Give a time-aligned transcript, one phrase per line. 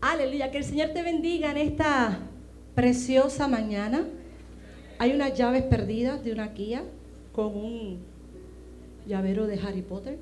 [0.00, 2.18] Aleluya, que el Señor te bendiga en esta
[2.74, 4.06] preciosa mañana.
[4.98, 6.82] Hay unas llaves perdidas de una Kia
[7.32, 8.00] con un
[9.06, 10.18] llavero de Harry Potter.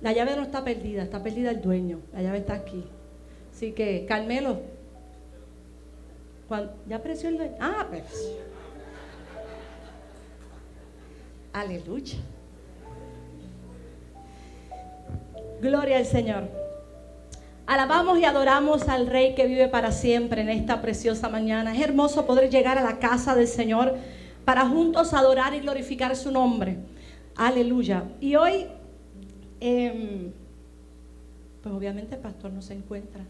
[0.00, 2.00] La llave no está perdida, está perdida el dueño.
[2.12, 2.84] La llave está aquí.
[3.52, 4.60] Así que, Carmelo,
[6.88, 7.56] ¿ya apreció el dueño?
[7.60, 8.36] Ah, pues.
[11.52, 12.18] Aleluya.
[15.62, 16.48] Gloria al Señor.
[17.68, 21.72] Alabamos y adoramos al Rey que vive para siempre en esta preciosa mañana.
[21.72, 23.94] Es hermoso poder llegar a la casa del Señor
[24.44, 26.78] para juntos adorar y glorificar su nombre.
[27.36, 28.02] Aleluya.
[28.20, 28.66] Y hoy,
[29.60, 30.32] em,
[31.62, 33.24] pues obviamente el pastor no se encuentra.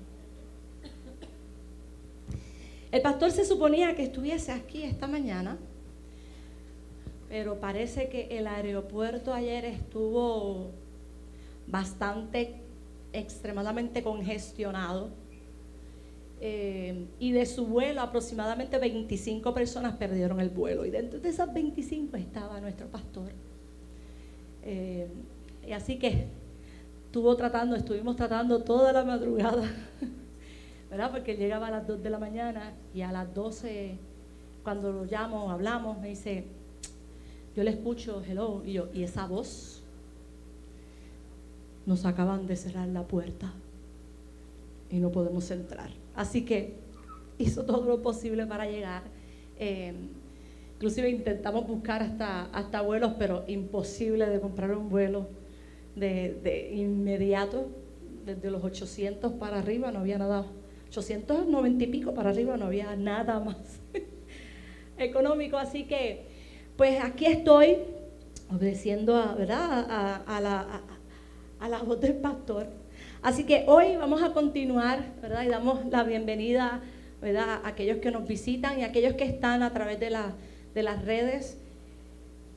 [2.90, 5.58] El pastor se suponía que estuviese aquí esta mañana,
[7.28, 10.70] pero parece que el aeropuerto ayer estuvo
[11.66, 12.60] bastante,
[13.12, 15.10] extremadamente congestionado.
[16.40, 20.84] Eh, y de su vuelo aproximadamente 25 personas perdieron el vuelo.
[20.84, 23.30] Y dentro de esas 25 estaba nuestro pastor.
[24.64, 25.08] Eh,
[25.66, 26.26] y así que
[27.06, 29.64] estuvo tratando, estuvimos tratando toda la madrugada,
[30.90, 31.10] ¿verdad?
[31.10, 33.98] Porque llegaba a las 2 de la mañana y a las 12,
[34.64, 36.46] cuando lo llamo, hablamos, me dice,
[37.54, 39.81] yo le escucho, hello, y yo, ¿y esa voz?
[41.86, 43.52] Nos acaban de cerrar la puerta
[44.90, 45.90] y no podemos entrar.
[46.14, 46.74] Así que
[47.38, 49.02] hizo todo lo posible para llegar.
[49.58, 49.94] Eh,
[50.74, 55.28] inclusive intentamos buscar hasta, hasta vuelos, pero imposible de comprar un vuelo
[55.96, 57.68] de, de inmediato.
[58.24, 60.46] Desde los 800 para arriba no había nada,
[60.88, 63.56] 890 y pico para arriba no había nada más
[64.98, 65.56] económico.
[65.56, 66.26] Así que,
[66.76, 67.78] pues aquí estoy
[68.54, 70.22] obedeciendo a, ¿verdad?
[70.26, 70.82] a, la,
[71.62, 72.66] a la voz del pastor.
[73.22, 75.44] Así que hoy vamos a continuar, ¿verdad?
[75.44, 76.80] Y damos la bienvenida,
[77.20, 77.60] ¿verdad?
[77.62, 80.32] A aquellos que nos visitan y a aquellos que están a través de, la,
[80.74, 81.56] de las redes.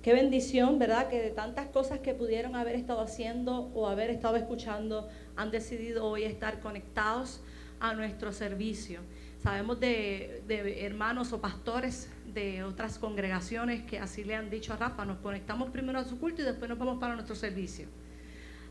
[0.01, 1.07] Qué bendición, ¿verdad?
[1.07, 6.03] Que de tantas cosas que pudieron haber estado haciendo o haber estado escuchando, han decidido
[6.03, 7.41] hoy estar conectados
[7.79, 9.01] a nuestro servicio.
[9.43, 14.77] Sabemos de, de hermanos o pastores de otras congregaciones que así le han dicho a
[14.77, 17.87] Rafa, nos conectamos primero a su culto y después nos vamos para nuestro servicio.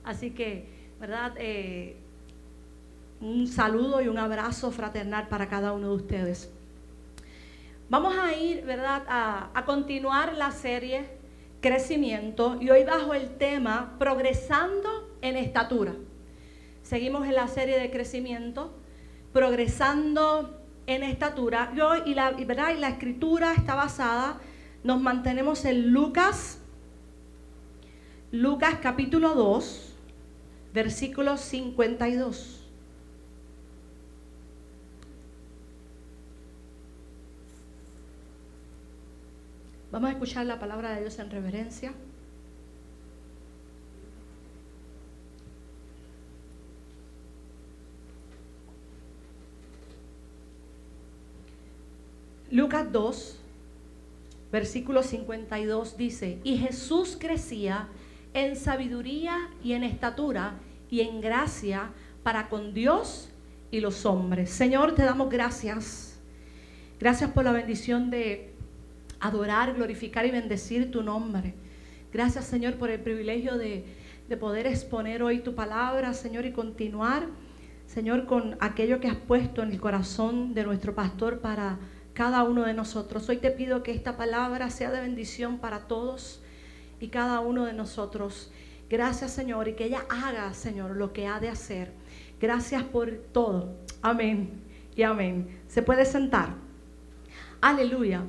[0.05, 0.67] Así que,
[1.01, 1.33] ¿verdad?
[1.39, 1.97] Eh,
[3.21, 6.51] un saludo y un abrazo fraternal para cada uno de ustedes.
[7.89, 11.25] Vamos a ir, ¿verdad?, a, continuar la serie
[11.61, 15.95] Crecimiento y hoy bajo el tema Progresando en estatura.
[16.83, 18.75] Seguimos en la serie de crecimiento,
[19.33, 21.73] progresando en estatura.
[21.75, 22.75] Y hoy, y la, ¿verdad?
[22.77, 24.39] y la escritura está basada,
[24.83, 26.59] nos mantenemos en Lucas,
[28.31, 29.94] Lucas capítulo 2
[30.75, 32.61] versículo 52.
[39.93, 41.95] Vamos a escuchar la palabra de Dios en reverencia.
[52.51, 53.39] Lucas 2,
[54.51, 57.89] versículo 52 dice, y Jesús crecía
[58.33, 60.59] en sabiduría y en estatura
[60.91, 61.91] y en gracia
[62.23, 63.29] para con Dios
[63.71, 64.51] y los hombres.
[64.51, 66.21] Señor, te damos gracias.
[67.01, 68.55] Gracias por la bendición de
[69.21, 71.55] adorar, glorificar y bendecir tu nombre.
[72.13, 73.85] Gracias, Señor, por el privilegio de,
[74.29, 77.27] de poder exponer hoy tu palabra, Señor, y continuar,
[77.87, 81.79] Señor, con aquello que has puesto en el corazón de nuestro pastor para
[82.15, 83.29] cada uno de nosotros.
[83.29, 86.41] Hoy te pido que esta palabra sea de bendición para todos
[87.01, 88.51] y cada uno de nosotros.
[88.89, 91.93] Gracias Señor y que ella haga, Señor, lo que ha de hacer.
[92.41, 93.77] Gracias por todo.
[94.03, 94.63] Amén
[94.97, 95.63] y amén.
[95.67, 96.55] Se puede sentar.
[97.61, 98.25] Aleluya.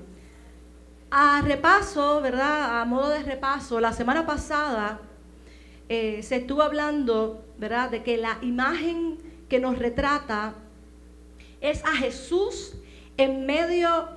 [1.11, 2.81] A repaso, ¿verdad?
[2.81, 5.01] A modo de repaso, la semana pasada
[5.89, 7.91] eh, se estuvo hablando, ¿verdad?
[7.91, 9.17] De que la imagen
[9.49, 10.55] que nos retrata
[11.61, 12.75] es a Jesús
[13.17, 14.15] en medio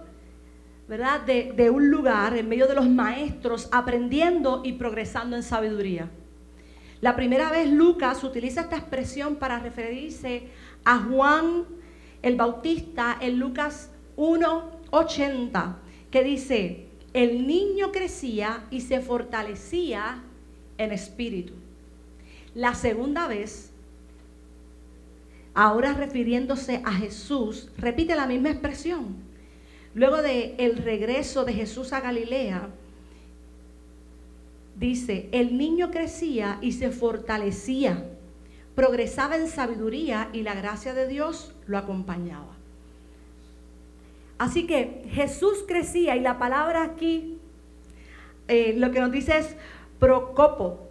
[0.89, 1.21] ¿verdad?
[1.21, 6.11] De, un lugar en medio de los maestros aprendiendo y progresando en sabiduría.
[7.01, 10.49] La primera vez Lucas utiliza esta expresión para referirse
[10.85, 11.65] a Juan
[12.23, 15.77] el Bautista en Lucas 1.80,
[16.11, 20.23] que dice, el niño crecía y se fortalecía
[20.77, 21.55] en espíritu.
[22.55, 23.71] La segunda vez,
[25.55, 29.29] ahora refiriéndose a Jesús, repite la misma expresión
[29.95, 32.69] Luego del el regreso de Jesús a Galilea,
[34.79, 38.09] dice, el niño crecía y se fortalecía,
[38.75, 42.57] progresaba en sabiduría y la gracia de Dios lo acompañaba.
[44.39, 47.39] Así que Jesús crecía y la palabra aquí
[48.47, 49.57] eh, lo que nos dice es
[49.99, 50.89] procopo,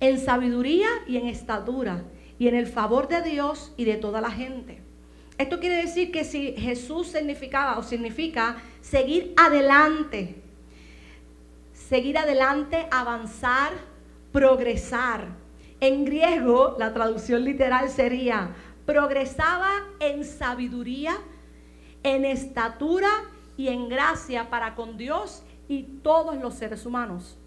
[0.00, 2.04] en sabiduría y en estatura
[2.38, 4.80] y en el favor de Dios y de toda la gente.
[5.38, 10.36] Esto quiere decir que si Jesús significaba o significa seguir adelante,
[11.88, 13.72] seguir adelante, avanzar,
[14.32, 15.28] progresar.
[15.80, 18.54] En griego la traducción literal sería
[18.86, 19.70] progresaba
[20.00, 21.16] en sabiduría,
[22.02, 23.08] en estatura
[23.56, 27.38] y en gracia para con Dios y todos los seres humanos.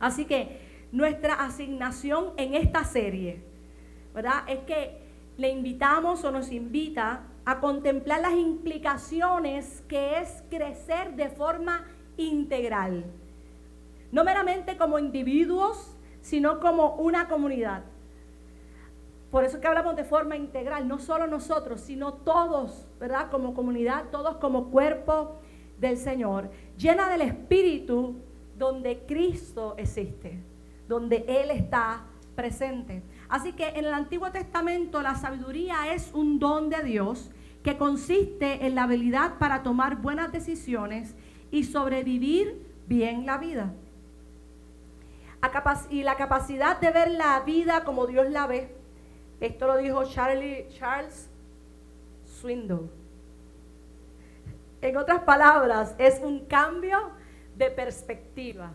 [0.00, 0.60] Así que
[0.92, 3.42] nuestra asignación en esta serie,
[4.14, 4.44] ¿verdad?
[4.48, 4.98] Es que
[5.36, 11.86] le invitamos o nos invita a contemplar las implicaciones que es crecer de forma
[12.16, 13.04] integral.
[14.12, 17.82] No meramente como individuos, sino como una comunidad.
[19.32, 23.30] Por eso que hablamos de forma integral, no solo nosotros, sino todos, ¿verdad?
[23.30, 25.38] Como comunidad, todos como cuerpo
[25.80, 28.16] del Señor, llena del Espíritu
[28.58, 30.38] donde Cristo existe,
[30.86, 32.04] donde Él está
[32.36, 33.02] presente.
[33.28, 37.30] Así que en el Antiguo Testamento la sabiduría es un don de Dios
[37.62, 41.14] que consiste en la habilidad para tomar buenas decisiones
[41.50, 43.72] y sobrevivir bien la vida.
[45.90, 48.74] Y la capacidad de ver la vida como Dios la ve.
[49.40, 51.28] Esto lo dijo Charlie, Charles
[52.24, 52.88] Swindoll.
[54.80, 57.10] En otras palabras, es un cambio
[57.56, 58.70] de perspectiva.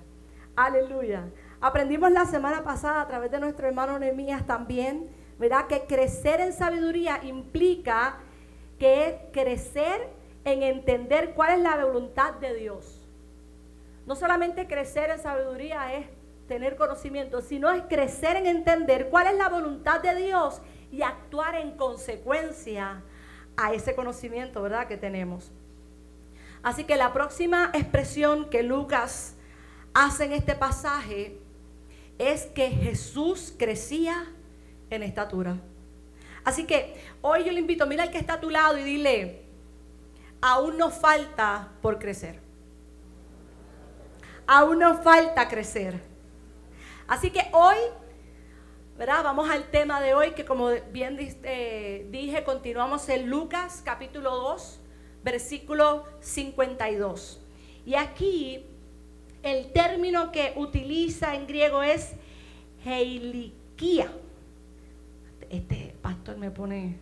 [0.55, 1.29] Aleluya.
[1.61, 5.09] Aprendimos la semana pasada a través de nuestro hermano Nehemías también,
[5.39, 5.67] ¿verdad?
[5.67, 8.17] Que crecer en sabiduría implica
[8.77, 10.09] que crecer
[10.43, 13.07] en entender cuál es la voluntad de Dios.
[14.05, 16.07] No solamente crecer en sabiduría es
[16.47, 20.61] tener conocimiento, sino es crecer en entender cuál es la voluntad de Dios
[20.91, 23.03] y actuar en consecuencia
[23.57, 24.87] a ese conocimiento, ¿verdad?
[24.87, 25.51] Que tenemos.
[26.63, 29.35] Así que la próxima expresión que Lucas
[29.93, 31.39] hace en este pasaje
[32.17, 34.27] es que Jesús crecía
[34.89, 35.57] en estatura.
[36.43, 39.41] Así que hoy yo le invito, mira al que está a tu lado y dile,
[40.41, 42.39] aún nos falta por crecer.
[44.45, 46.01] Aún nos falta crecer.
[47.07, 47.77] Así que hoy,
[48.97, 49.23] ¿verdad?
[49.23, 54.79] Vamos al tema de hoy que como bien eh, dije, continuamos en Lucas capítulo 2,
[55.23, 57.41] versículo 52.
[57.85, 58.65] Y aquí
[59.41, 62.11] el término que utiliza en griego es
[62.85, 64.11] heiliquía.
[65.49, 66.99] Este pastor me pone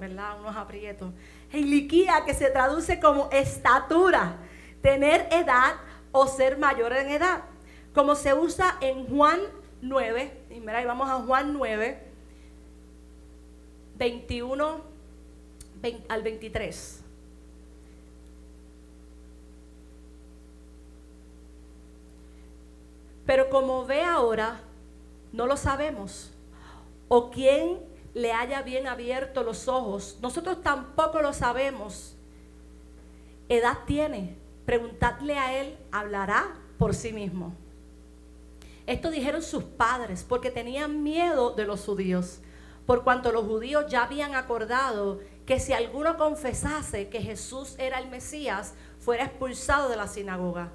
[0.00, 0.40] ¿verdad?
[0.40, 1.12] unos aprietos.
[1.52, 4.38] Heiliquía, que se traduce como estatura,
[4.82, 5.76] tener edad
[6.10, 7.44] o ser mayor en edad.
[7.94, 9.40] Como se usa en Juan
[9.82, 12.02] 9, y mira, ahí vamos a Juan 9,
[13.96, 14.80] 21
[16.08, 17.04] al 23.
[23.26, 24.60] Pero como ve ahora,
[25.32, 26.32] no lo sabemos.
[27.08, 27.78] O quien
[28.14, 32.16] le haya bien abierto los ojos, nosotros tampoco lo sabemos.
[33.48, 37.54] Edad tiene, preguntadle a él, hablará por sí mismo.
[38.90, 42.40] Esto dijeron sus padres porque tenían miedo de los judíos,
[42.86, 48.10] por cuanto los judíos ya habían acordado que si alguno confesase que Jesús era el
[48.10, 50.72] Mesías, fuera expulsado de la sinagoga.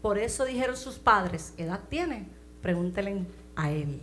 [0.00, 2.28] Por eso dijeron sus padres, ¿qué edad tiene?
[2.62, 3.26] Pregúntenle
[3.56, 4.00] a él.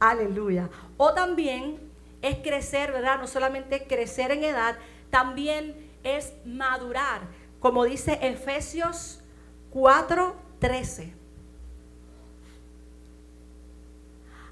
[0.00, 0.70] Aleluya.
[0.96, 1.78] O también
[2.22, 3.20] es crecer, ¿verdad?
[3.20, 4.78] No solamente crecer en edad,
[5.10, 7.20] también es madurar,
[7.60, 9.20] como dice Efesios
[9.74, 11.17] 4:13.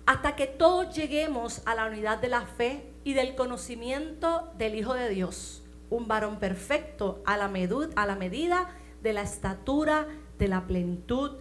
[0.06, 4.94] Hasta que todos lleguemos a la unidad de la fe y del conocimiento del Hijo
[4.94, 7.50] de Dios, un varón perfecto a la,
[7.96, 8.70] a la medida
[9.02, 10.06] de la estatura
[10.38, 11.32] de la plenitud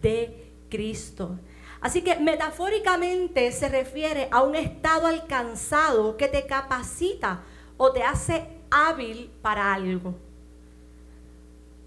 [0.00, 1.38] de Cristo.
[1.80, 7.42] Así que metafóricamente se refiere a un estado alcanzado que te capacita
[7.76, 10.14] o te hace hábil para algo.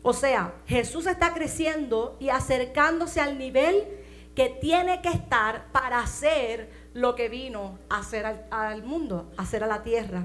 [0.01, 4.04] O sea, Jesús está creciendo y acercándose al nivel
[4.35, 9.63] que tiene que estar para hacer lo que vino a hacer al, mundo, a hacer
[9.63, 10.23] a la tierra.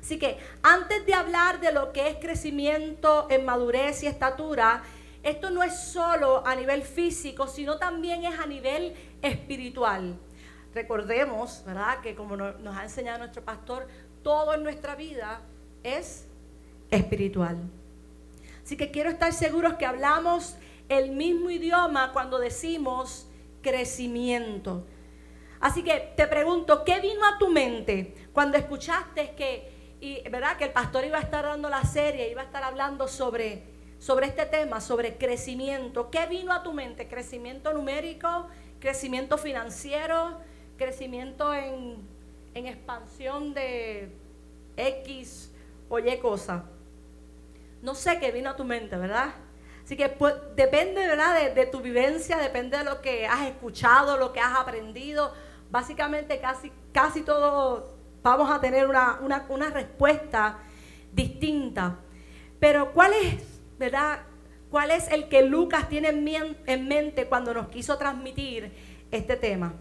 [0.00, 4.82] Así que antes de hablar de lo que es crecimiento en madurez y estatura,
[5.22, 10.18] esto no es solo a nivel físico, sino también es a nivel espiritual.
[10.74, 12.00] Recordemos, ¿verdad?
[12.00, 13.86] Que como nos ha enseñado nuestro pastor,
[14.22, 15.40] todo en nuestra vida
[15.82, 16.26] es
[16.90, 17.58] espiritual.
[18.62, 20.56] Así que quiero estar seguros que hablamos
[20.88, 23.26] el mismo idioma cuando decimos
[23.64, 24.84] crecimiento.
[25.58, 30.58] Así que te pregunto, ¿qué vino a tu mente cuando escuchaste que, y, ¿verdad?
[30.58, 33.64] que el pastor iba a estar dando la serie, iba a estar hablando sobre,
[33.98, 36.10] sobre este tema, sobre crecimiento?
[36.10, 37.08] ¿Qué vino a tu mente?
[37.08, 38.46] ¿Crecimiento numérico?
[38.78, 40.38] ¿Crecimiento financiero?
[40.76, 41.96] ¿Crecimiento en,
[42.52, 44.12] en expansión de
[44.76, 45.50] X
[45.88, 46.64] o Y cosa?
[47.80, 49.34] No sé qué vino a tu mente, ¿verdad?
[49.84, 51.54] Así que pues, depende, ¿verdad?
[51.54, 55.32] De, tu vivencia, depende de lo que has escuchado, lo que has aprendido.
[55.70, 57.84] Básicamente casi, casi todos
[58.22, 60.58] vamos a tener una, una respuesta
[61.12, 61.98] distinta.
[62.58, 64.20] Pero ¿cuál es, verdad?
[64.70, 68.72] ¿Cuál es el que Lucas tiene en mente cuando nos quiso transmitir
[69.10, 69.74] este tema?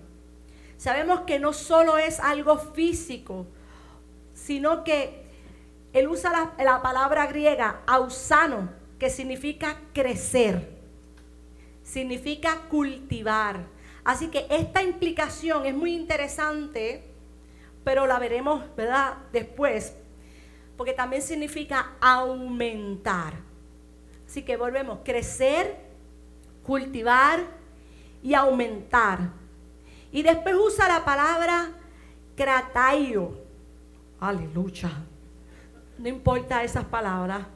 [0.76, 3.48] Sabemos que no solo es algo físico,
[4.34, 5.24] sino que
[5.94, 10.66] él usa la palabra griega ausano, que significa crecer,
[11.84, 13.66] significa cultivar.
[14.06, 17.04] Así que esta implicación es muy interesante,
[17.84, 19.18] pero la veremos, ¿verdad?
[19.34, 19.94] Después,
[20.78, 23.34] porque también significa aumentar.
[24.26, 25.76] Así que volvemos, crecer,
[26.66, 27.42] cultivar
[28.24, 29.32] y aumentar.
[30.14, 31.72] Y después usa la palabra
[32.38, 33.38] crataio.
[34.22, 34.92] Aleluya.
[35.98, 37.48] No importa esas palabras.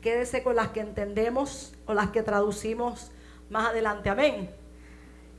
[0.00, 3.10] Quédese con las que entendemos o las que traducimos
[3.50, 4.08] más adelante.
[4.08, 4.50] Amén.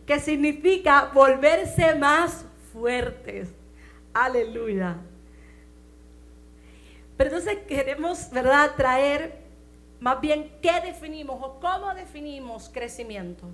[0.05, 3.49] Que significa volverse más fuertes.
[4.13, 4.97] Aleluya.
[7.17, 9.41] Pero entonces queremos, ¿verdad?, traer
[9.99, 13.47] más bien qué definimos o cómo definimos crecimiento.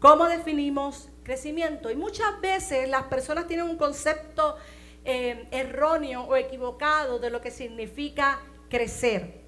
[0.00, 1.90] ¿Cómo definimos crecimiento?
[1.90, 4.56] Y muchas veces las personas tienen un concepto
[5.04, 9.47] eh, erróneo o equivocado de lo que significa crecer.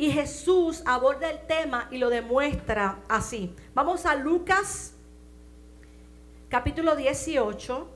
[0.00, 3.54] Y Jesús aborda el tema y lo demuestra así.
[3.74, 4.94] Vamos a Lucas
[6.48, 7.86] capítulo 18,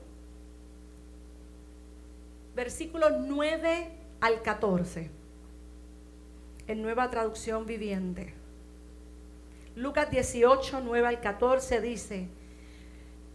[2.55, 3.89] versículos 9
[4.21, 5.09] al 14,
[6.67, 8.35] en nueva traducción viviente.
[9.75, 12.27] Lucas 18, 9 al 14 dice,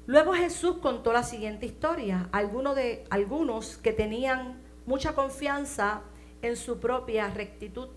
[0.06, 2.28] luego Jesús contó la siguiente historia.
[2.30, 6.02] Algunos, de, algunos que tenían mucha confianza
[6.40, 7.88] en su propia rectitud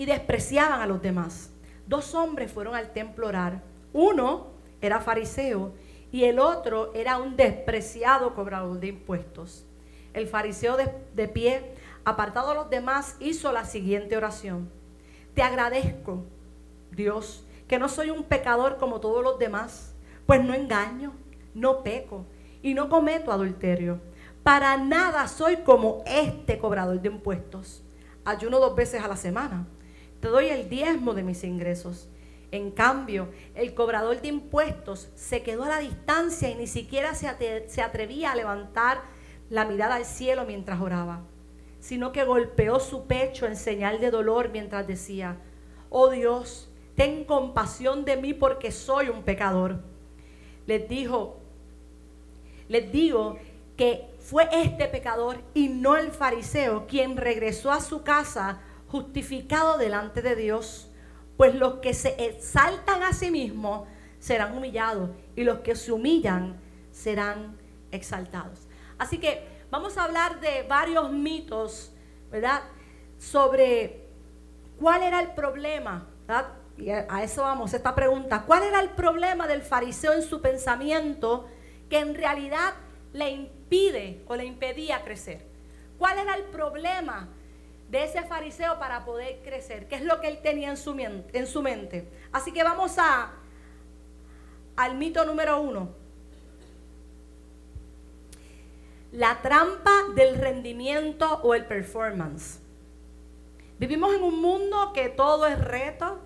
[0.00, 1.50] y despreciaban a los demás.
[1.86, 3.60] Dos hombres fueron al templo orar.
[3.92, 4.46] Uno
[4.80, 5.74] era fariseo
[6.10, 9.66] y el otro era un despreciado cobrador de impuestos.
[10.14, 14.70] El fariseo de, pie, apartado a los demás, hizo la siguiente oración.
[15.34, 16.24] Te agradezco,
[16.92, 19.92] Dios, que no soy un pecador como todos los demás,
[20.24, 21.12] pues no engaño,
[21.52, 22.24] no peco
[22.62, 24.00] y no cometo adulterio.
[24.42, 27.82] Para nada soy como este cobrador de impuestos.
[28.24, 29.66] Ayuno dos veces a la semana
[30.20, 32.08] te doy el diezmo de mis ingresos.
[32.52, 37.82] En cambio, el cobrador de impuestos se quedó a la distancia y ni siquiera se
[37.82, 39.02] atrevía a levantar
[39.50, 41.22] la mirada al cielo mientras oraba,
[41.80, 45.38] sino que golpeó su pecho en señal de dolor mientras decía,
[45.90, 49.80] oh Dios, ten compasión de mí porque soy un pecador.
[50.66, 51.40] Les dijo,
[52.68, 53.38] les digo
[53.76, 60.20] que fue este pecador y no el fariseo quien regresó a su casa justificado delante
[60.20, 60.90] de Dios,
[61.36, 66.60] pues los que se exaltan a sí mismos serán humillados y los que se humillan
[66.90, 67.56] serán
[67.92, 68.66] exaltados.
[68.98, 71.92] Así que vamos a hablar de varios mitos,
[72.30, 72.62] ¿verdad?
[73.18, 74.08] Sobre
[74.78, 76.48] cuál era el problema, ¿verdad?
[76.76, 78.44] Y a eso vamos, esta pregunta.
[78.46, 81.46] ¿Cuál era el problema del fariseo en su pensamiento
[81.88, 82.74] que en realidad
[83.12, 85.46] le impide o le impedía crecer?
[85.98, 87.28] ¿Cuál era el problema
[87.90, 91.46] de ese fariseo para poder crecer, que es lo que él tenía en su, en
[91.46, 92.08] su mente.
[92.32, 93.32] Así que vamos a
[94.76, 95.90] al mito número uno.
[99.12, 102.60] La trampa del rendimiento o el performance.
[103.78, 106.20] Vivimos en un mundo que todo es reto,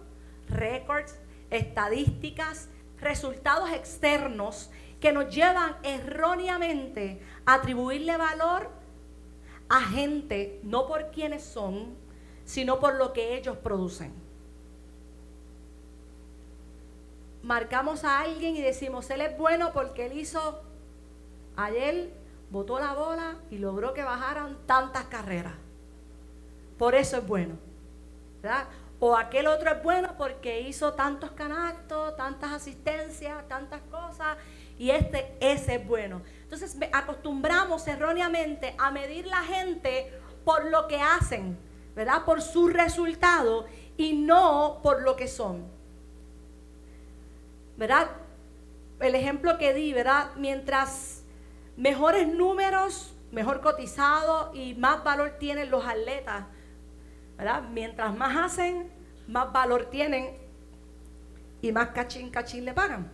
[0.50, 1.18] récords,
[1.50, 2.68] estadísticas,
[3.00, 8.83] resultados externos que nos llevan erróneamente a atribuirle valor
[9.68, 11.94] a gente no por quienes son,
[12.44, 14.12] sino por lo que ellos producen.
[17.42, 20.62] Marcamos a alguien y decimos, él es bueno porque él hizo,
[21.56, 22.10] ayer
[22.50, 25.54] botó la bola y logró que bajaran tantas carreras.
[26.78, 27.56] Por eso es bueno.
[28.44, 28.66] ¿verdad?
[29.00, 34.36] O aquel otro es bueno porque hizo tantos canastos, tantas asistencias, tantas cosas,
[34.78, 36.22] y este, ese es bueno.
[36.42, 40.12] Entonces acostumbramos erróneamente a medir la gente
[40.44, 41.58] por lo que hacen,
[41.94, 42.24] ¿verdad?
[42.24, 43.66] Por su resultado
[43.96, 45.74] y no por lo que son.
[47.76, 48.10] ¿verdad?
[49.00, 50.30] El ejemplo que di, ¿verdad?
[50.36, 51.24] Mientras
[51.76, 56.44] mejores números, mejor cotizado y más valor tienen los atletas,
[57.36, 57.62] ¿verdad?
[57.62, 58.90] Mientras más hacen,
[59.26, 60.38] más valor tienen
[61.60, 63.10] y más cachín cachín le pagan.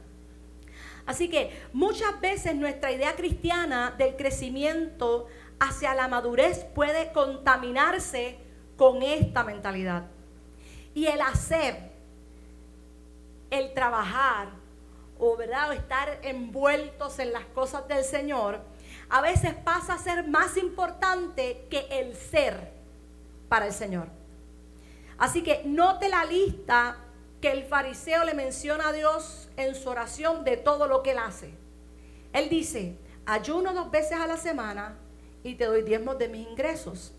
[1.11, 5.26] Así que muchas veces nuestra idea cristiana del crecimiento
[5.59, 8.38] hacia la madurez puede contaminarse
[8.76, 10.05] con esta mentalidad.
[10.95, 11.90] Y el hacer,
[13.50, 14.50] el trabajar,
[15.19, 15.73] o ¿verdad?
[15.73, 18.61] estar envueltos en las cosas del Señor,
[19.09, 22.71] a veces pasa a ser más importante que el ser
[23.49, 24.07] para el Señor.
[25.19, 26.99] Así que note la lista
[27.41, 31.19] que el fariseo le menciona a Dios en su oración de todo lo que él
[31.19, 31.55] hace.
[32.33, 34.97] Él dice, ayuno dos veces a la semana
[35.43, 37.13] y te doy diezmos de mis ingresos.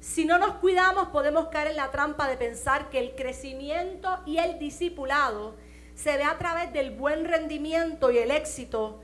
[0.00, 4.38] Si no nos cuidamos podemos caer en la trampa de pensar que el crecimiento y
[4.38, 5.54] el discipulado
[5.94, 9.00] se ve a través del buen rendimiento y el éxito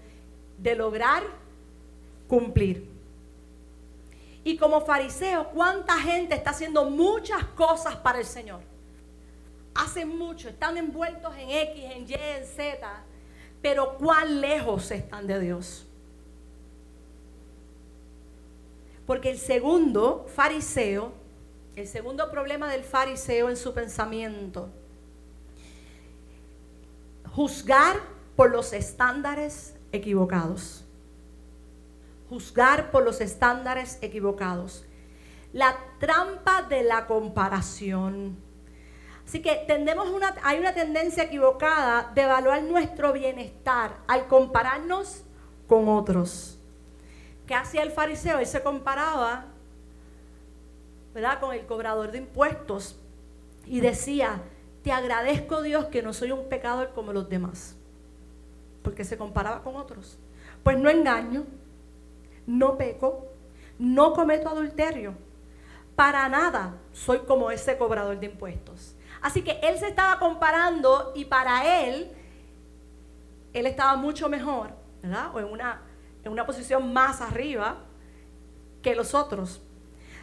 [0.58, 1.22] de lograr
[2.28, 2.92] cumplir.
[4.44, 8.71] Y como fariseo, ¿cuánta gente está haciendo muchas cosas para el Señor?
[9.74, 13.04] Hacen mucho, están envueltos en X, en Y, en Z,
[13.60, 15.86] pero cuán lejos están de Dios.
[19.06, 21.12] Porque el segundo fariseo,
[21.76, 24.70] el segundo problema del fariseo en su pensamiento,
[27.32, 27.96] juzgar
[28.36, 30.84] por los estándares equivocados.
[32.28, 34.84] Juzgar por los estándares equivocados.
[35.52, 38.36] La trampa de la comparación.
[39.26, 45.22] Así que tendemos una, hay una tendencia equivocada de evaluar nuestro bienestar al compararnos
[45.66, 46.58] con otros.
[47.46, 48.38] ¿Qué hacía el fariseo?
[48.38, 49.46] Él se comparaba
[51.14, 51.40] ¿verdad?
[51.40, 52.96] con el cobrador de impuestos
[53.66, 54.42] y decía,
[54.82, 57.76] te agradezco Dios que no soy un pecador como los demás.
[58.82, 60.18] Porque se comparaba con otros.
[60.62, 61.44] Pues no engaño,
[62.46, 63.26] no peco,
[63.78, 65.14] no cometo adulterio.
[65.94, 68.91] Para nada soy como ese cobrador de impuestos.
[69.22, 72.10] Así que él se estaba comparando y para él,
[73.52, 75.34] él estaba mucho mejor, ¿verdad?
[75.34, 75.80] O en una,
[76.24, 77.76] en una posición más arriba
[78.82, 79.62] que los otros.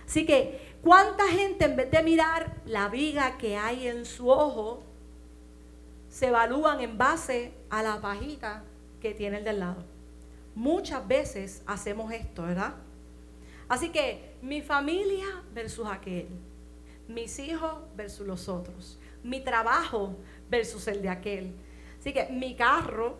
[0.05, 4.83] Así que, ¿cuánta gente en vez de mirar la viga que hay en su ojo,
[6.09, 8.63] se evalúan en base a la pajita
[8.99, 9.85] que tiene el del lado?
[10.55, 12.73] Muchas veces hacemos esto, ¿verdad?
[13.69, 16.27] Así que mi familia versus aquel
[17.09, 20.15] mis hijos versus los otros, mi trabajo
[20.49, 21.53] versus el de aquel.
[21.99, 23.17] Así que mi carro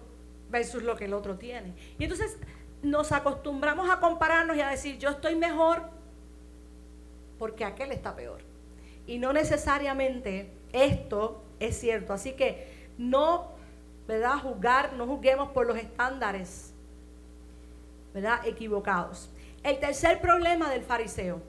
[0.50, 1.74] versus lo que el otro tiene.
[1.98, 2.38] Y entonces
[2.82, 5.90] nos acostumbramos a compararnos y a decir, yo estoy mejor
[7.38, 8.42] porque aquel está peor.
[9.08, 12.14] Y no necesariamente esto es cierto.
[12.14, 13.54] Así que no,
[14.08, 14.38] ¿verdad?
[14.38, 16.74] Juzgar, no juzguemos por los estándares,
[18.14, 18.46] ¿verdad?
[18.46, 19.30] Equivocados.
[19.64, 21.42] El tercer problema del fariseo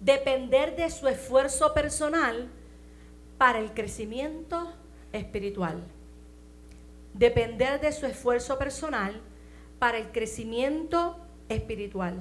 [0.00, 2.48] depender de su esfuerzo personal
[3.38, 4.72] para el crecimiento
[5.12, 5.82] espiritual.
[7.12, 9.20] Depender de su esfuerzo personal
[9.78, 12.20] para el crecimiento espiritual.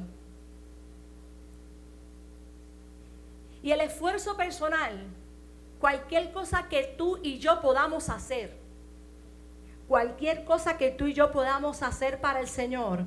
[3.62, 4.98] Y el esfuerzo personal,
[5.80, 8.58] cualquier cosa que tú y yo podamos hacer,
[9.88, 13.06] cualquier cosa que tú y yo podamos hacer para el Señor,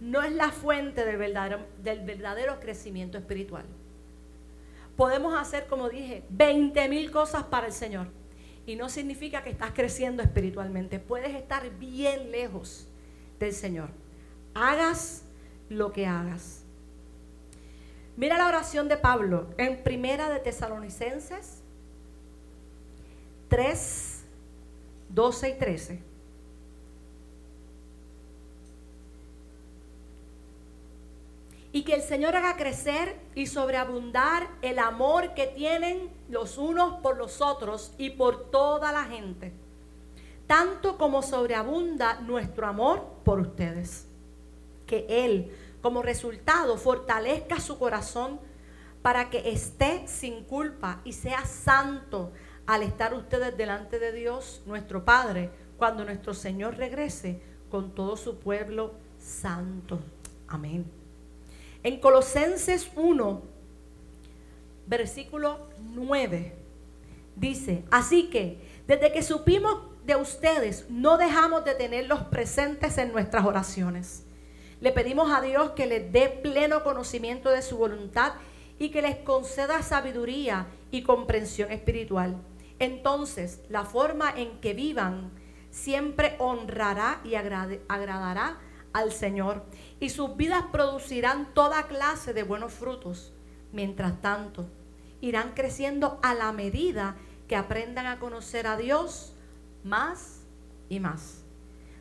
[0.00, 3.64] no es la fuente del verdadero, del verdadero crecimiento espiritual
[4.96, 8.08] podemos hacer, como dije, 20 mil cosas para el Señor.
[8.66, 10.98] Y no significa que estás creciendo espiritualmente.
[10.98, 12.86] Puedes estar bien lejos
[13.40, 13.90] del Señor.
[14.54, 15.24] Hagas
[15.68, 16.64] lo que hagas.
[18.16, 21.62] Mira la oración de Pablo en Primera de Tesalonicenses
[23.48, 24.24] 3,
[25.08, 26.11] 12 y 13.
[31.72, 37.16] Y que el Señor haga crecer y sobreabundar el amor que tienen los unos por
[37.16, 39.52] los otros y por toda la gente,
[40.46, 44.06] tanto como sobreabunda nuestro amor por ustedes.
[44.86, 48.38] Que Él, como resultado, fortalezca su corazón
[49.00, 52.32] para que esté sin culpa y sea santo
[52.66, 58.38] al estar ustedes delante de Dios, nuestro Padre, cuando nuestro Señor regrese con todo su
[58.38, 59.98] pueblo santo.
[60.46, 61.01] Amén.
[61.82, 63.42] En Colosenses 1,
[64.86, 66.54] versículo 9,
[67.34, 73.44] dice, así que desde que supimos de ustedes, no dejamos de tenerlos presentes en nuestras
[73.44, 74.24] oraciones.
[74.80, 78.34] Le pedimos a Dios que les dé pleno conocimiento de su voluntad
[78.78, 82.36] y que les conceda sabiduría y comprensión espiritual.
[82.78, 85.30] Entonces, la forma en que vivan
[85.70, 88.58] siempre honrará y agradará
[88.92, 89.64] al Señor.
[90.02, 93.32] Y sus vidas producirán toda clase de buenos frutos.
[93.70, 94.66] Mientras tanto,
[95.20, 97.14] irán creciendo a la medida
[97.46, 99.32] que aprendan a conocer a Dios
[99.84, 100.40] más
[100.88, 101.44] y más.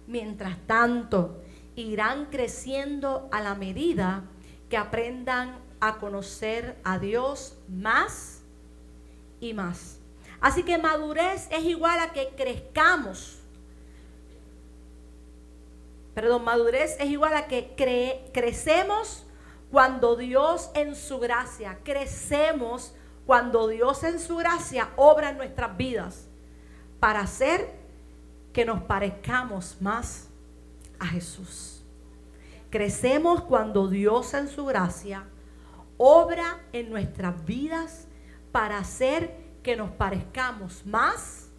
[0.08, 1.44] Mientras tanto,
[1.76, 4.24] irán creciendo a la medida
[4.68, 8.42] que aprendan a conocer a Dios más
[9.40, 10.00] y más.
[10.40, 13.41] Así que madurez es igual a que crezcamos.
[16.14, 17.74] Perdón, madurez es igual a que
[18.34, 19.26] crecemos
[19.72, 22.94] cuando Dios en su gracia, crecemos
[23.26, 26.28] cuando Dios en su gracia obra en nuestras vidas
[27.00, 27.80] para hacer
[28.52, 30.28] que nos parezcamos más
[31.00, 31.84] a Jesús.
[32.70, 35.26] Crecemos cuando Dios en su gracia
[35.98, 38.08] obra en nuestras vidas
[38.52, 41.50] para hacer que nos parezcamos más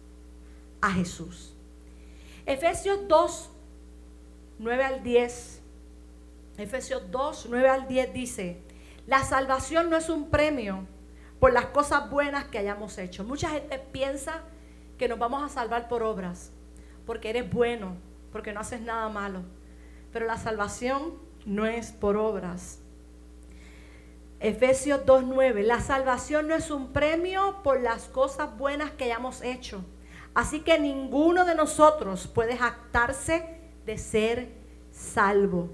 [0.81, 1.53] a Jesús.
[2.45, 3.49] Efesios 2,
[4.59, 5.61] 9 al 10.
[6.57, 8.61] Efesios 2, 9 al 10 dice,
[9.07, 10.87] la salvación no es un premio
[11.39, 13.23] por las cosas buenas que hayamos hecho.
[13.23, 14.43] Mucha gente piensa
[14.97, 16.51] que nos vamos a salvar por obras,
[17.05, 17.97] porque eres bueno,
[18.31, 19.41] porque no haces nada malo.
[20.11, 22.79] Pero la salvación no es por obras.
[24.39, 29.83] Efesios 2.9, la salvación no es un premio por las cosas buenas que hayamos hecho.
[30.33, 34.49] Así que ninguno de nosotros puede jactarse de ser
[34.91, 35.69] salvo,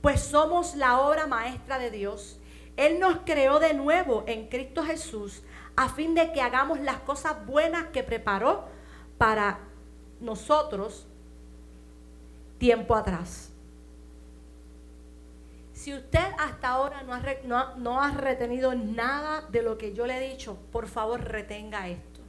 [0.00, 2.38] pues somos la obra maestra de Dios.
[2.76, 5.42] Él nos creó de nuevo en Cristo Jesús
[5.76, 8.66] a fin de que hagamos las cosas buenas que preparó
[9.18, 9.60] para
[10.20, 11.06] nosotros
[12.58, 13.50] tiempo atrás.
[15.72, 20.18] Si usted hasta ahora no ha, no ha retenido nada de lo que yo le
[20.18, 22.20] he dicho, por favor retenga esto.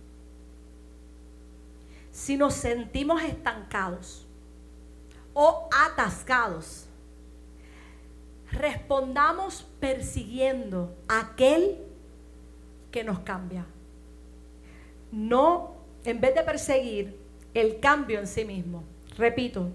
[2.11, 4.25] Si nos sentimos estancados
[5.33, 6.85] o atascados,
[8.51, 11.77] respondamos persiguiendo aquel
[12.91, 13.65] que nos cambia.
[15.11, 17.19] No, en vez de perseguir
[17.53, 18.83] el cambio en sí mismo.
[19.17, 19.71] Repito,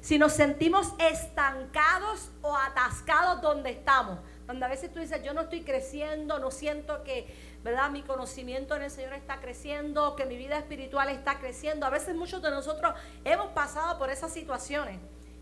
[0.00, 5.42] si nos sentimos estancados o atascados donde estamos, donde a veces tú dices, yo no
[5.42, 7.90] estoy creciendo, no siento que, ¿verdad?
[7.90, 11.86] Mi conocimiento en el Señor está creciendo, que mi vida espiritual está creciendo.
[11.86, 12.94] A veces muchos de nosotros
[13.24, 14.98] hemos pasado por esas situaciones,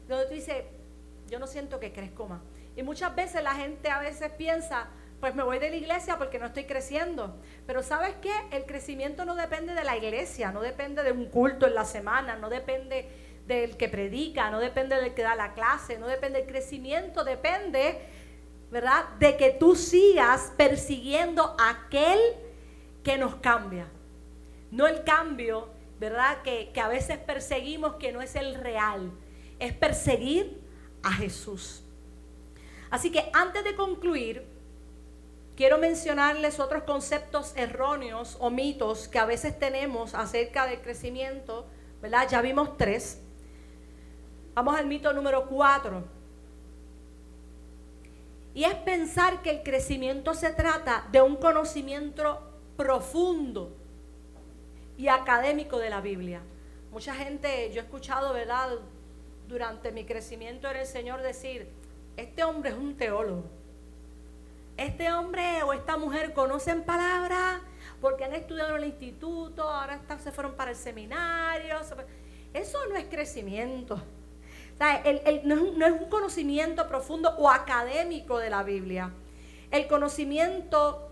[0.09, 0.65] donde tú dices,
[1.29, 2.41] yo no siento que crezco más.
[2.77, 4.89] Y muchas veces la gente a veces piensa,
[5.21, 7.37] pues me voy de la iglesia porque no estoy creciendo.
[7.67, 8.33] Pero ¿sabes qué?
[8.51, 12.37] El crecimiento no depende de la iglesia, no depende de un culto en la semana,
[12.37, 13.09] no depende
[13.47, 17.99] del que predica, no depende del que da la clase, no depende del crecimiento, depende,
[18.71, 19.09] ¿verdad?
[19.19, 22.19] De que tú sigas persiguiendo aquel
[23.03, 23.89] que nos cambia.
[24.71, 26.43] No el cambio, ¿verdad?
[26.43, 29.11] Que, que a veces perseguimos que no es el real.
[29.59, 30.61] Es perseguir
[31.03, 31.83] a Jesús.
[32.91, 34.47] Así que antes de concluir,
[35.57, 41.67] quiero mencionarles otros conceptos erróneos o mitos que a veces tenemos acerca del crecimiento,
[42.01, 42.29] ¿verdad?
[42.29, 43.21] Ya vimos tres.
[44.55, 46.18] Vamos al mito número cuatro.
[48.59, 52.43] Y es pensar que el crecimiento se trata de un conocimiento
[52.77, 53.73] profundo
[54.97, 56.41] y académico de la Biblia.
[56.91, 58.71] Mucha gente, yo he escuchado, ¿verdad?
[59.47, 61.69] Durante mi crecimiento en el Señor decir,
[62.17, 63.45] este hombre es un teólogo.
[64.77, 67.61] Este hombre o esta mujer conocen palabras
[68.01, 71.77] porque han estudiado en el instituto, ahora se fueron para el seminario.
[72.53, 74.03] Eso no es crecimiento
[74.79, 79.13] no, es un, conocimiento profundo o académico de la Biblia.
[79.71, 81.11] El conocimiento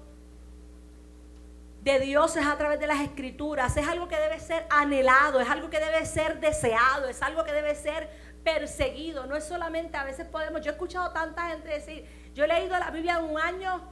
[1.82, 5.48] de Dios es a través de las escrituras, es algo que debe ser anhelado, es
[5.48, 8.08] algo que debe ser deseado, es algo que debe ser
[8.44, 9.26] perseguido.
[9.26, 12.78] No es solamente, a veces podemos, yo he escuchado tanta gente decir, yo he leído
[12.78, 13.82] la Biblia un año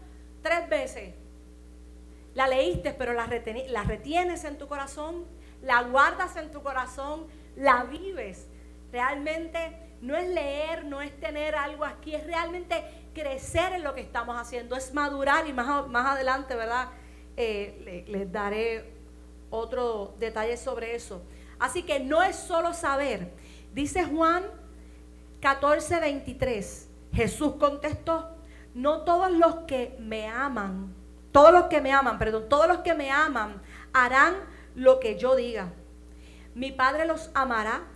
[0.42, 1.14] tres veces.
[2.34, 3.28] La leíste, pero la,
[3.68, 5.24] la retienes en tu corazón,
[5.62, 8.48] la guardas en tu corazón, la vives.
[8.94, 14.00] Realmente no es leer, no es tener algo aquí, es realmente crecer en lo que
[14.00, 16.90] estamos haciendo, es madurar y más, más adelante, ¿verdad?
[17.36, 18.94] Eh, les daré
[19.50, 21.22] otro detalle sobre eso.
[21.58, 23.32] Así que no es solo saber.
[23.72, 24.44] Dice Juan
[25.40, 26.88] 14, 23.
[27.12, 28.28] Jesús contestó,
[28.74, 30.94] no todos los que me aman,
[31.32, 33.60] todos los que me aman, perdón, todos los que me aman
[33.92, 34.36] harán
[34.76, 35.72] lo que yo diga.
[36.54, 37.88] Mi Padre los amará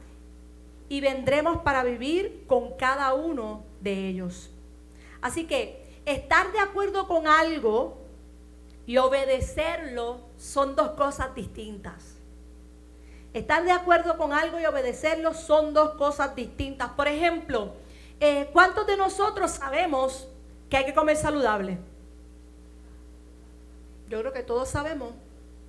[0.88, 4.50] y vendremos para vivir con cada uno de ellos.
[5.20, 7.98] Así que estar de acuerdo con algo
[8.86, 12.16] y obedecerlo son dos cosas distintas.
[13.34, 16.88] Estar de acuerdo con algo y obedecerlo son dos cosas distintas.
[16.90, 17.74] Por ejemplo,
[18.20, 20.26] eh, ¿cuántos de nosotros sabemos
[20.70, 21.78] que hay que comer saludable?
[24.08, 25.12] Yo creo que todos sabemos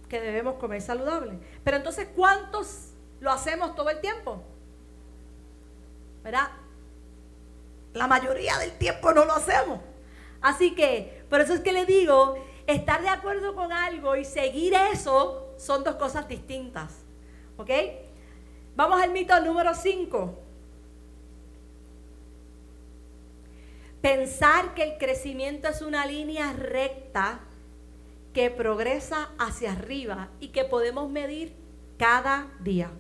[0.08, 1.38] que debemos comer saludable.
[1.64, 4.42] Pero entonces, ¿cuántos lo hacemos todo el tiempo?
[6.24, 6.50] ¿Verdad?
[7.94, 9.80] La mayoría del tiempo no lo hacemos.
[10.42, 12.36] Así que, por eso es que le digo,
[12.68, 17.04] estar de acuerdo con algo y seguir eso son dos cosas distintas.
[17.58, 17.70] ¿Ok?
[18.76, 20.40] Vamos al mito número 5.
[24.02, 27.42] Pensar que el crecimiento es una línea recta
[28.34, 31.54] que progresa hacia arriba y que podemos medir
[31.98, 32.92] cada día.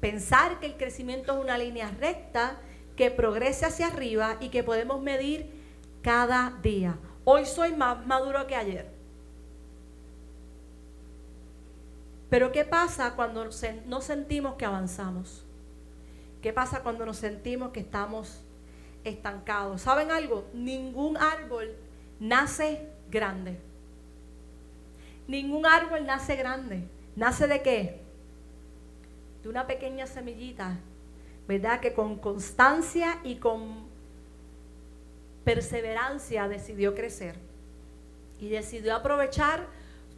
[0.00, 2.56] Pensar que el crecimiento es una línea recta
[2.96, 5.50] que progrese hacia arriba y que podemos medir
[6.02, 6.96] cada día.
[7.24, 8.88] Hoy soy más maduro que ayer.
[12.30, 13.48] Pero ¿qué pasa cuando
[13.86, 15.44] no sentimos que avanzamos?
[16.42, 18.42] ¿Qué pasa cuando nos sentimos que estamos
[19.04, 19.82] estancados?
[19.82, 20.46] ¿Saben algo?
[20.52, 21.74] Ningún árbol
[22.20, 23.58] nace grande.
[25.26, 26.84] Ningún árbol nace grande.
[27.16, 28.07] ¿Nace de qué?
[29.42, 30.78] De una pequeña semillita,
[31.46, 31.80] ¿verdad?
[31.80, 33.86] Que con constancia y con
[35.44, 37.36] perseverancia decidió crecer.
[38.40, 39.66] Y decidió aprovechar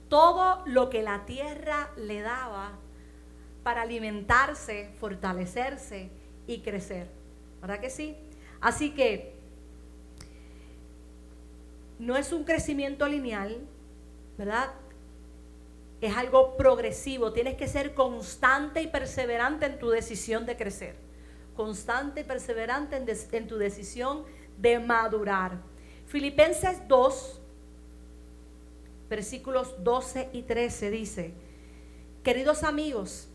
[0.09, 2.73] todo lo que la tierra le daba
[3.63, 6.11] para alimentarse, fortalecerse
[6.47, 7.09] y crecer.
[7.61, 8.17] ¿Verdad que sí?
[8.61, 9.35] Así que
[11.99, 13.61] no es un crecimiento lineal,
[14.37, 14.71] ¿verdad?
[16.01, 17.33] Es algo progresivo.
[17.33, 20.97] Tienes que ser constante y perseverante en tu decisión de crecer.
[21.55, 22.97] Constante y perseverante
[23.33, 24.25] en, tu decisión
[24.57, 25.59] de madurar.
[26.07, 27.41] Filipenses 2,
[29.11, 31.35] versículos 12 y 13 dice,
[32.23, 33.29] queridos amigos,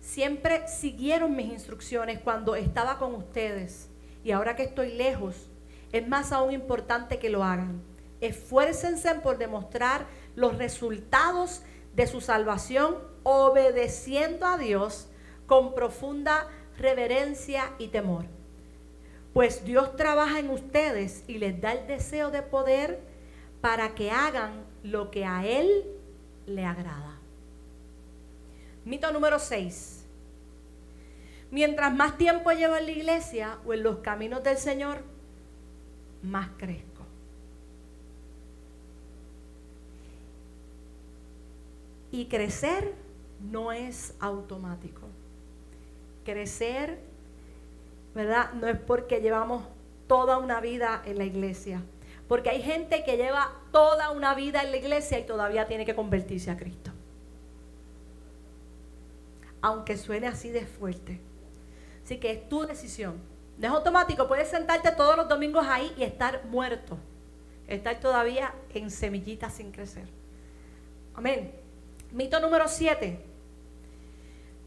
[0.00, 3.88] siempre siguieron mis instrucciones cuando estaba con ustedes
[4.22, 5.48] y ahora que estoy lejos,
[5.92, 7.82] es más aún importante que lo hagan.
[8.20, 11.62] Esfuércense por demostrar los resultados
[11.94, 15.08] de su salvación obedeciendo a Dios
[15.46, 18.26] con profunda reverencia y temor.
[19.32, 23.00] Pues Dios trabaja en ustedes y les da el deseo de poder
[23.60, 25.84] para que hagan lo que a Él
[26.46, 27.18] le agrada.
[28.84, 30.04] Mito número 6.
[31.50, 35.02] Mientras más tiempo llevo en la iglesia o en los caminos del Señor,
[36.22, 36.93] más crezco.
[42.14, 42.94] Y crecer
[43.40, 45.00] no es automático.
[46.24, 47.00] Crecer,
[48.14, 48.52] ¿verdad?
[48.52, 49.64] No es porque llevamos
[50.06, 51.82] toda una vida en la iglesia.
[52.28, 55.96] Porque hay gente que lleva toda una vida en la iglesia y todavía tiene que
[55.96, 56.92] convertirse a Cristo.
[59.60, 61.20] Aunque suene así de fuerte.
[62.04, 63.16] Así que es tu decisión.
[63.58, 64.28] No es automático.
[64.28, 66.96] Puedes sentarte todos los domingos ahí y estar muerto.
[67.66, 70.06] Estar todavía en semillitas sin crecer.
[71.16, 71.63] Amén.
[72.14, 73.18] Mito número 7.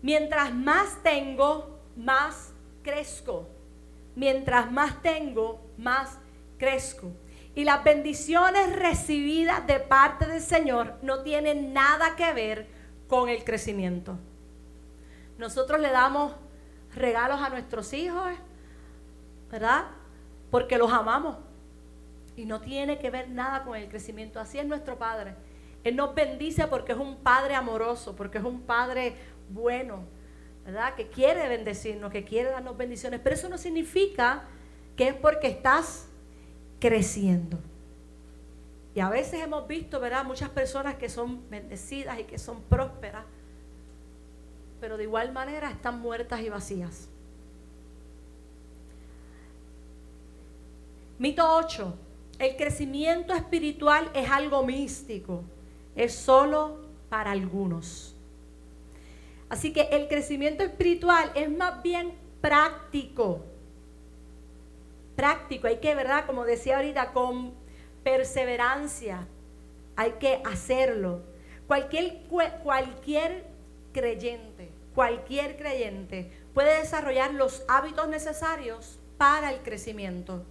[0.02, 2.52] Mientras más tengo, más
[2.84, 3.48] crezco.
[4.16, 6.20] Mientras más tengo, más
[6.58, 7.10] crezco.
[7.56, 12.68] Y las bendiciones recibidas de parte del Señor no tienen nada que ver
[13.08, 14.18] con el crecimiento.
[15.38, 16.34] Nosotros le damos
[16.94, 18.28] regalos a nuestros hijos,
[19.50, 19.86] ¿verdad?
[20.52, 21.38] Porque los amamos.
[22.36, 24.38] Y no tiene que ver nada con el crecimiento.
[24.42, 25.34] Así es nuestro Padre.
[25.88, 29.16] Él nos bendice porque es un Padre amoroso, porque es un Padre
[29.50, 30.04] bueno,
[30.66, 30.96] ¿verdad?
[30.96, 33.22] Que quiere bendecirnos, que quiere darnos bendiciones.
[33.24, 34.44] Pero eso no significa
[34.98, 36.08] que es porque estás
[36.80, 37.60] creciendo.
[38.94, 40.26] Y a veces hemos visto, ¿verdad?
[40.26, 43.26] Muchas personas que son bendecidas y que son prósperas,
[44.82, 47.08] pero de igual manera están muertas y vacías.
[51.20, 51.96] Mito 8.
[52.40, 55.44] El crecimiento espiritual es algo místico,
[55.98, 56.80] es solo
[57.10, 58.16] para algunos.
[59.50, 63.44] Así que el crecimiento espiritual es más bien práctico
[65.18, 66.26] práctico, hay que, ¿verdad?
[66.26, 67.52] Como decía ahorita, con
[68.04, 69.28] perseverancia,
[69.98, 71.24] hay que hacerlo.
[71.66, 72.22] Cualquier,
[72.64, 73.46] cualquier
[73.92, 80.46] creyente, cualquier creyente puede desarrollar los hábitos necesarios para el crecimiento.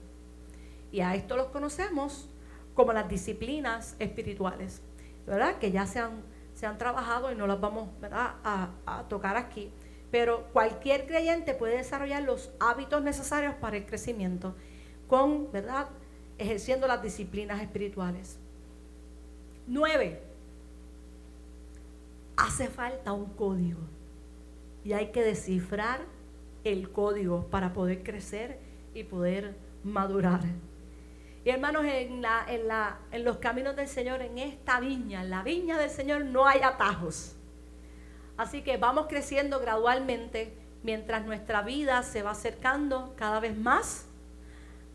[0.93, 2.29] Y a esto los conocemos
[2.75, 4.83] como las disciplinas espirituales,
[5.27, 5.59] ¿verdad?
[5.59, 6.23] Que ya se han,
[6.55, 9.73] se han trabajado y no las vamos A, a tocar aquí
[10.11, 14.55] pero cualquier creyente puede desarrollar los hábitos necesarios para el crecimiento
[15.09, 15.89] con, ¿verdad?
[16.39, 18.39] Ejerciendo las disciplinas espirituales.
[19.67, 20.23] Nueve,
[22.37, 23.81] hace falta un código
[24.85, 26.01] y hay que descifrar
[26.65, 28.59] el código para poder crecer
[28.95, 30.41] y poder madurar.
[31.47, 36.25] Y hermanos, en, los caminos del Señor, en esta viña, en la viña del Señor
[36.25, 37.37] no hay atajos.
[38.37, 44.07] Así que vamos creciendo gradualmente mientras nuestra vida se va acercando cada vez más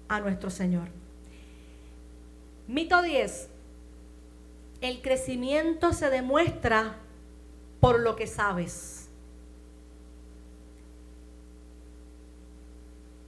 [0.09, 0.89] a nuestro Señor.
[2.67, 3.49] Mito 10.
[4.81, 6.97] El crecimiento se demuestra
[7.79, 9.00] por lo que sabes.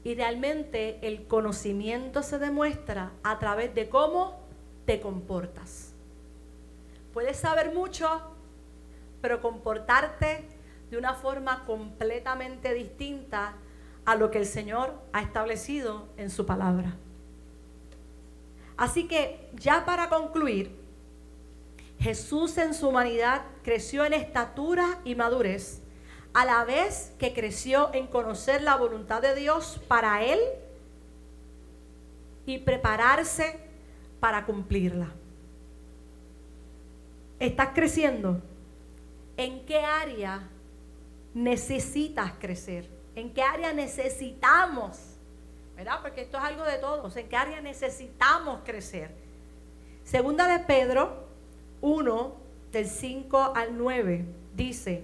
[0.04, 4.40] Y realmente el conocimiento se demuestra a través de cómo
[4.86, 5.94] te comportas.
[7.14, 8.22] Puedes saber mucho,
[9.22, 10.48] pero comportarte
[10.90, 13.56] de una forma completamente distinta
[14.06, 16.98] a lo que el Señor ha establecido en su palabra.
[18.76, 20.76] Así que ya para concluir,
[22.00, 25.83] Jesús en su humanidad creció en estatura y madurez,
[26.34, 30.40] a la vez que creció en conocer la voluntad de Dios para Él
[32.46, 33.60] y prepararse
[34.20, 35.12] para cumplirla.
[37.40, 38.42] ¿Estás creciendo?
[39.38, 40.48] ¿En qué área
[41.34, 42.90] necesitas crecer?
[43.16, 44.98] ¿En qué área necesitamos?
[45.76, 46.00] ¿Verdad?
[46.02, 47.16] Porque esto es algo de todos.
[47.16, 49.12] ¿En qué área necesitamos crecer?
[50.04, 51.28] Segunda de Pedro
[51.82, 52.36] 1,
[52.72, 55.04] del 5 al 9, dice,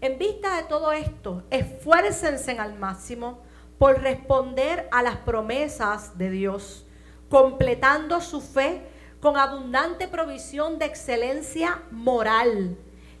[0.00, 3.42] en vista de todo esto, esfuércense al máximo
[3.78, 6.86] por responder a las promesas de Dios,
[7.28, 8.82] completando su fe
[9.20, 12.76] con abundante provisión de excelencia moral.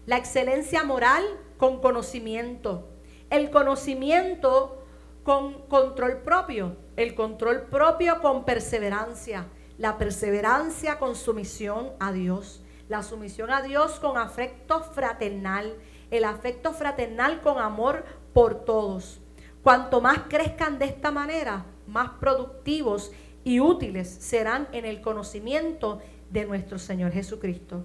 [0.06, 1.24] La excelencia moral
[1.56, 2.88] con conocimiento.
[3.30, 4.84] El conocimiento
[5.24, 6.76] con control propio.
[6.96, 9.46] El control propio con perseverancia.
[9.78, 15.74] La perseverancia con sumisión a Dios la sumisión a Dios con afecto fraternal,
[16.10, 19.20] el afecto fraternal con amor por todos.
[19.62, 23.12] Cuanto más crezcan de esta manera, más productivos
[23.44, 27.84] y útiles serán en el conocimiento de nuestro Señor Jesucristo.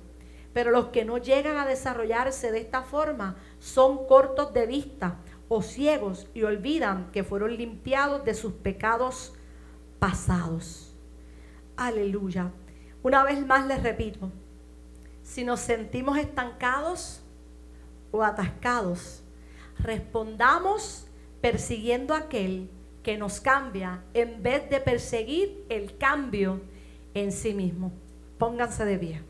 [0.53, 5.61] Pero los que no llegan a desarrollarse de esta forma son cortos de vista o
[5.61, 9.33] ciegos y olvidan que fueron limpiados de sus pecados
[9.99, 10.93] pasados.
[11.77, 12.51] Aleluya.
[13.03, 14.31] Una vez más les repito,
[15.23, 17.21] si nos sentimos estancados
[18.11, 19.23] o atascados,
[19.79, 21.07] respondamos
[21.41, 22.69] persiguiendo aquel
[23.03, 26.61] que nos cambia en vez de perseguir el cambio
[27.13, 27.91] en sí mismo.
[28.37, 29.21] Pónganse de pie.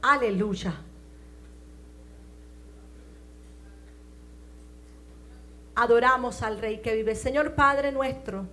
[0.00, 0.74] Aleluya.
[5.74, 7.14] Adoramos al Rey que vive.
[7.14, 8.46] Señor Padre nuestro,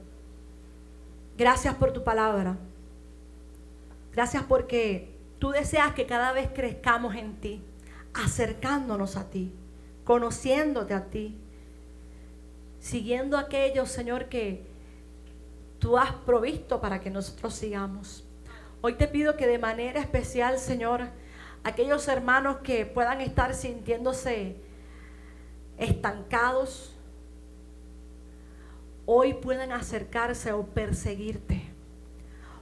[1.38, 2.58] gracias por tu palabra.
[4.12, 7.64] Gracias porque Tú deseas que cada vez crezcamos en ti,
[8.14, 9.54] acercándonos a ti,
[10.04, 11.38] conociéndote a ti,
[12.80, 14.66] siguiendo aquello, Señor, que
[15.80, 18.24] tú has provisto para que nosotros sigamos.
[18.82, 21.08] Hoy te pido que de manera especial, Señor,
[21.64, 24.56] aquellos hermanos que puedan estar sintiéndose
[25.78, 26.94] estancados,
[29.06, 31.64] hoy puedan acercarse o perseguirte.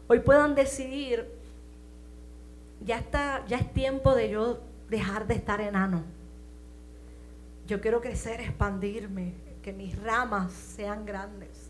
[0.07, 1.29] Hoy puedan decidir
[2.81, 4.59] ya, está, ya es tiempo de yo
[4.89, 6.03] dejar de estar enano.
[7.67, 11.69] Yo quiero crecer, expandirme, que mis ramas sean grandes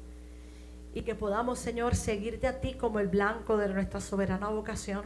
[0.93, 5.03] y que podamos, Señor, seguirte a ti como el blanco de nuestra soberana vocación.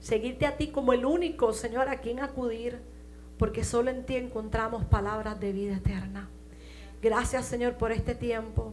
[0.00, 2.80] Seguirte a ti como el único, Señor, a quien acudir,
[3.38, 6.28] porque solo en ti encontramos palabras de vida eterna.
[7.02, 8.72] Gracias, Señor, por este tiempo.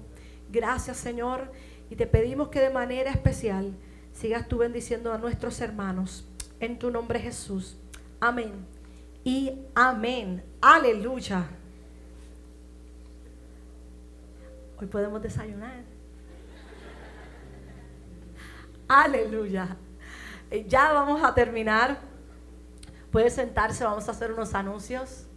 [0.49, 1.51] Gracias, Señor,
[1.89, 3.73] y te pedimos que de manera especial
[4.13, 6.25] sigas tú bendiciendo a nuestros hermanos
[6.59, 7.77] en tu nombre Jesús.
[8.19, 8.65] Amén.
[9.23, 10.43] Y amén.
[10.61, 11.47] Aleluya.
[14.79, 15.83] Hoy podemos desayunar.
[18.87, 19.75] Aleluya.
[20.49, 21.99] Eh, ya vamos a terminar.
[23.11, 25.27] Puede sentarse, vamos a hacer unos anuncios.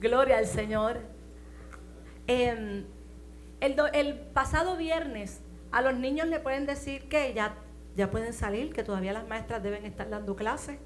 [0.00, 1.00] Gloria al Señor.
[2.26, 2.86] Em,
[3.60, 5.40] el, el pasado viernes
[5.72, 7.54] a los niños le pueden decir que ya
[7.96, 10.78] ya pueden salir, que todavía las maestras deben estar dando clases.